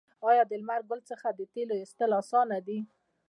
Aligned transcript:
آیا 0.29 0.43
د 0.49 0.51
لمر 0.61 0.81
ګل 0.89 1.01
څخه 1.11 1.27
د 1.33 1.39
تیلو 1.53 1.75
ایستل 1.81 2.11
اسانه 2.21 2.57
دي؟ 2.67 2.79